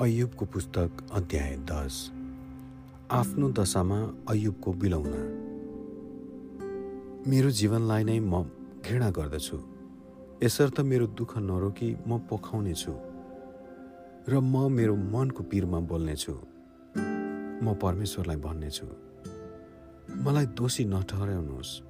अयुबको 0.00 0.46
पुस्तक 0.46 0.90
अध्याय 1.12 1.56
दस। 1.56 2.12
आफ्नो 3.10 3.52
दशामा 3.52 4.14
अयुबको 4.28 4.72
बिलौना। 4.72 5.20
मेरो 7.30 7.50
जीवनलाई 7.50 8.04
नै 8.04 8.20
म 8.20 8.42
घृणा 8.88 9.10
गर्दछु। 9.10 9.58
यसर्थ 10.42 10.80
मेरो 10.80 11.06
दुःख 11.06 11.38
नरोकी 11.38 11.96
म 12.08 12.18
पोखाउनेछु। 12.18 12.92
र 14.28 14.40
म 14.40 14.72
मेरो 14.72 14.96
मनको 14.96 15.44
पिरमा 15.44 15.80
बोल्नेछु। 15.80 16.32
म 17.64 17.78
परमेश्वरलाई 17.82 18.36
भन्नेछु। 18.36 18.86
मलाई 20.22 20.46
दोषी 20.46 20.84
नठहराउनुहोस्। 20.84 21.82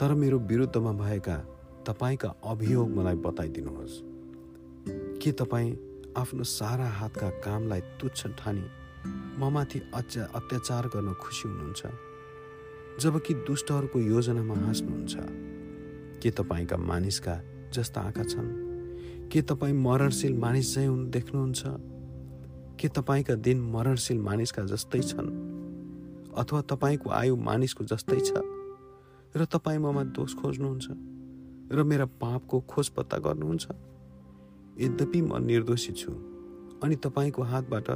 तर 0.00 0.14
मेरो 0.14 0.38
विरुद्धमा 0.38 0.92
भएका 0.92 1.36
तपाईँका 1.86 2.34
अभियोग 2.44 2.90
मलाई 2.90 3.14
बताइदिनुहोस्। 3.14 4.00
के 5.22 5.32
तपाईँ 5.32 5.93
आफ्नो 6.16 6.44
सारा 6.44 6.88
हातका 6.88 7.28
कामलाई 7.28 7.80
तुच्छ 7.80 8.26
ठानी 8.26 8.64
ममाथि 9.38 9.80
अत्या 9.94 10.24
अत्याचार 10.24 10.86
गर्न 10.86 11.14
खुसी 11.14 11.48
हुनुहुन्छ। 11.48 11.86
जबकि 13.00 13.34
दुष्टहरूको 13.34 13.98
योजनामा 13.98 14.54
हाँस्नुहुन्छ। 14.54 15.16
के 16.22 16.30
तपाईँका 16.30 16.76
मानिसका 16.76 17.40
जस्ता 17.72 18.00
आँखा 18.00 18.22
छन्? 18.22 18.48
के 19.28 19.42
तपाईँ 19.42 19.72
मरणशील 19.72 20.38
मानिस 20.38 20.74
चाहिँ 20.74 20.88
हुन् 20.88 21.10
देख्नुहुन्छ? 21.10 21.62
के 22.80 22.88
तपाईँका 22.88 23.34
दिन 23.34 23.60
मरणशील 23.60 24.18
मानिसका 24.18 24.62
जस्तै 24.62 25.00
छन्? 25.00 25.28
अथवा 26.36 26.60
तपाईँको 26.60 27.10
आयु 27.10 27.36
मानिसको 27.36 27.84
जस्तै 27.84 28.20
छ? 28.20 28.32
र 29.36 29.44
तपाईँ 29.44 29.78
ममा 29.78 30.04
दोष 30.04 30.34
खोज्नुहुन्छ? 30.34 30.86
र 31.72 31.82
मेरा 31.82 32.04
पापको 32.04 32.60
खोज 32.60 32.88
पत्ता 32.88 33.18
गर्नुहुन्छ? 33.18 33.66
यद्यपि 34.80 35.22
म 35.22 35.36
निर्दोषी 35.36 35.92
छु 35.92 36.12
अनि 36.82 36.96
तपाईँको 36.96 37.42
हातबाट 37.42 37.90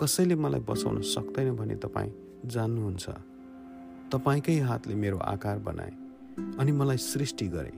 कसैले 0.00 0.34
मलाई 0.34 0.60
बचाउन 0.60 1.00
सक्दैन 1.00 1.56
भने 1.56 1.76
तपाईँ 1.76 2.12
जान्नुहुन्छ। 2.46 3.10
तपाईँकै 4.12 4.58
हातले 4.58 4.94
मेरो 4.94 5.18
आकार 5.18 5.58
बनाए 5.58 5.90
अनि 6.58 6.72
मलाई 6.72 6.96
सृष्टि 6.96 7.48
गरे। 7.48 7.72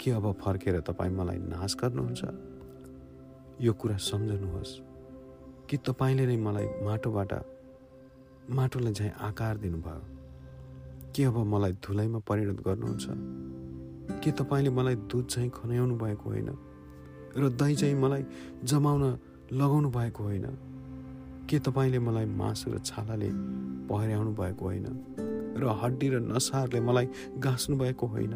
के 0.00 0.10
अब 0.10 0.32
फर्केर 0.32 0.80
तपाईँ 0.80 1.10
मलाई 1.10 1.38
नाश 1.38 1.76
गर्नुहुन्छ? 1.82 2.22
यो 3.60 3.72
कुरा 3.72 3.96
सम्झनुहोस्। 3.96 4.80
कि 5.70 5.76
तपाईँले 5.76 6.26
नै 6.26 6.36
मलाई 6.36 6.66
माटोबाट 6.82 7.32
माटोलाई 8.50 8.92
झैँ 8.92 9.12
आकार 9.20 9.56
दिनुभयो? 9.56 10.02
के 11.16 11.24
अब 11.24 11.36
मलाई 11.36 11.72
धुलाइमा 11.72 12.18
परिणत 12.18 12.60
गर्नुहुन्छ? 12.60 13.06
के 14.24 14.32
तपाईँले 14.32 14.70
मलाई 14.70 14.94
दुध 14.94 15.26
चाहिँ 15.26 15.50
खनाउनु 15.50 15.96
भएको 15.96 16.30
होइन? 16.30 16.58
र 17.36 17.48
दही 17.48 17.74
चाहिँ 17.74 17.94
मलाई 17.94 18.24
जमाउन 18.64 19.18
लगाउनु 19.52 19.90
भएको 19.90 20.24
होइन। 20.24 20.46
के 21.50 21.58
तपाईँले 21.58 21.98
मलाई 21.98 22.24
मासु 22.24 22.70
र 22.72 22.78
छालाले 22.78 23.30
पहिर्याउनु 23.88 24.32
भएको 24.34 24.64
होइन? 24.64 24.86
र 25.58 25.64
हड्डी 25.82 26.08
र 26.08 26.20
नसारले 26.20 26.80
मलाई 26.80 27.06
गाँच्नु 27.38 27.76
भएको 27.76 28.06
होइन? 28.06 28.34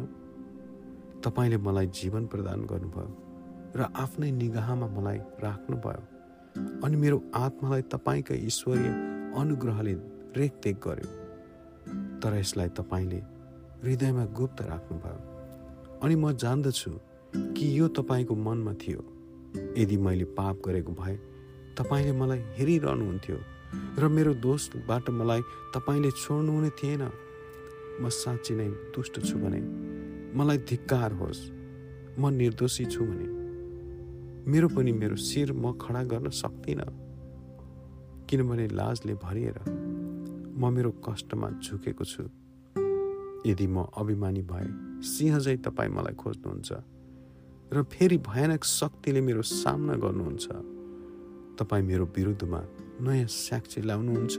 तपाईँले 1.23 1.57
मलाई 1.57 1.87
जीवन 1.87 2.25
प्रदान 2.27 2.59
गर्नुभयो 2.65 3.11
र 3.75 3.81
आफ्नै 3.95 4.31
निगाहमा 4.31 4.87
मलाई 4.87 5.17
राख्नुभयो 5.17 6.01
अनि 6.83 6.95
मेरो 6.97 7.23
आत्मालाई 7.35 7.81
तपाईँका 7.81 8.35
ईश्वरीय 8.35 8.89
अनुग्रहले 9.35 9.93
रेखदेख 10.35 10.77
गर्यो। 10.87 11.09
तर 12.19 12.33
यसलाई 12.39 12.69
तपाईँले 12.69 13.19
हृदयमा 13.83 14.25
गुप्त 14.25 14.61
राख्नुभयो 14.61 15.19
अनि 16.03 16.15
म 16.15 16.31
जान्दछु 16.31 16.91
कि 17.35 17.79
यो 17.79 17.87
तपाईँको 17.87 18.35
मनमा 18.35 18.73
थियो 18.73 19.01
यदि 19.77 19.97
मैले 19.97 20.25
पाप 20.37 20.61
गरेको 20.65 20.91
भए 20.91 21.15
तपाईँले 21.77 22.11
मलाई 22.11 22.39
हेरिरहनुहुन्थ्यो 22.57 23.37
र 23.99 24.07
मेरो 24.07 24.33
दोषबाट 24.33 25.09
मलाई 25.09 25.41
तपाईँले 25.75 26.11
छोड्नुहुने 26.11 26.69
थिएन। 26.69 27.03
म 28.01 28.09
साँच्ची 28.09 28.55
नै 28.55 28.67
दुष्ट 28.95 29.19
छु 29.25 29.37
भने 29.37 29.61
मलाई 30.37 30.57
धिक्कार 30.57 31.11
होस्। 31.13 31.41
म 32.19 32.29
निर्दोषी 32.29 32.85
छु 32.85 33.05
भने 33.05 33.27
मेरो 34.51 34.67
पनि 34.67 34.91
मेरो 34.91 35.15
शिर 35.15 35.53
म 35.53 35.77
खडा 35.77 36.03
गर्न 36.03 36.29
सक्दिनँ। 36.29 36.89
किनभने 38.29 38.67
लाजले 38.67 39.13
भरिएर 39.13 39.57
म 40.57 40.73
मेरो 40.73 40.91
कष्टमा 41.05 41.49
झुकेको 41.61 42.05
छु। 42.05 42.23
यदि 43.45 43.67
म 43.67 43.85
अभिमानी 43.97 44.41
भए 44.41 44.67
सिंह 45.03 45.39
चाहिँ 45.39 45.59
तपाईँ 45.59 45.89
मलाई 45.89 46.15
खोज्नुहुन्छ। 46.15 46.98
र 47.73 47.83
फेरि 47.83 48.17
भयानक 48.17 48.63
शक्तिले 48.63 49.21
मेरो 49.21 49.41
सामना 49.41 49.93
गर्नुहुन्छ। 49.93 50.47
तपाईँ 51.59 51.83
मेरो 51.83 52.05
विरुद्धमा 52.17 52.61
नयाँ 53.05 53.27
साक्षी 53.29 53.81
ल्याउनुहुन्छ 53.81 54.37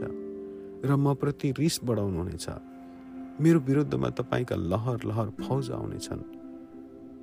र 0.84 0.90
म 0.96 1.14
प्रति 1.14 1.50
रिस 1.58 1.78
बढाउनुहुनेछ। 1.84 2.46
मेरो 3.40 3.58
विरुद्धमा 3.60 4.08
तपाईँका 4.10 4.56
लहर 4.56 4.98
लहर 5.06 5.28
फौज 5.46 5.70
आउनेछन्। 5.70 6.22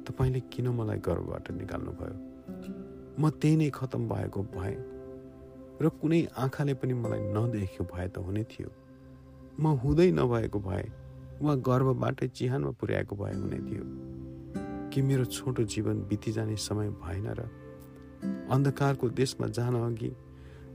तपाईँले 0.08 0.40
किन 0.48 0.68
मलाई 0.80 1.00
गर्वबाट 1.04 1.52
निकाल्नुभयो? 1.52 2.16
म 3.20 3.30
त्यही 3.30 3.56
नै 3.56 3.70
खतम 3.70 4.08
भएको 4.08 4.42
भए 4.56 4.76
र 5.82 5.90
कुनै 5.90 6.22
आँखाले 6.38 6.74
पनि 6.74 6.94
मलाई 6.94 7.22
नदेख्यो 7.36 7.84
भए 7.84 8.08
त 8.08 8.18
हुने 8.24 8.44
थियो। 8.44 8.70
म 9.60 9.76
हुँदै 9.84 10.10
नभएको 10.12 10.60
भए 10.60 10.86
वा 11.44 11.54
गर्वबाटै 11.68 12.28
चिहानमा 12.28 12.72
पुर्याएको 12.80 13.14
भए 13.16 13.34
हुने 13.36 13.60
थियो। 13.68 13.84
कि 14.98 15.02
मेरो 15.02 15.26
छोटो 15.26 15.64
जीवन 15.64 15.98
बितिजाने 16.10 16.56
समय 16.58 16.90
भएन 16.90 17.26
र 17.30 17.42
अन्धकारको 18.50 19.10
देशमा 19.10 19.48
जान 19.48 19.76
अघि 19.76 20.10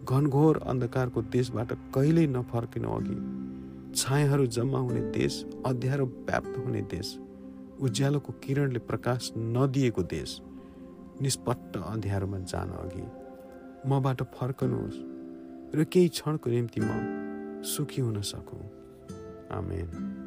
घनघोर 0.04 0.60
अन्धकारको 0.62 1.22
देशबाट 1.22 1.72
कहिल्यै 1.94 2.26
नफर्किनु 2.26 2.90
अघि 2.90 3.16
छायाहरू 3.96 4.46
जम्मा 4.46 4.78
हुने 4.78 5.00
देश 5.10 5.42
अध्यारो 5.66 6.06
व्याप्त 6.06 6.58
हुने 6.58 6.82
देश 6.86 7.18
उज्यालोको 7.80 8.32
किरणले 8.32 8.78
प्रकाश 8.86 9.32
नदिएको 9.36 10.02
देश 10.06 10.38
निष्पट्ट 11.20 11.76
अँध्यारोमा 11.82 12.38
जान 12.46 12.70
अघि 12.78 13.06
मबाट 13.90 14.22
फर्कनुहोस् 14.38 15.04
र 15.74 15.90
केही 15.90 16.08
क्षणको 16.14 16.50
निम्ति 16.50 16.80
म 16.84 17.62
सुखी 17.66 18.00
हुन 18.00 18.20
सकौँ। 18.22 18.66
आमेन। 19.50 20.21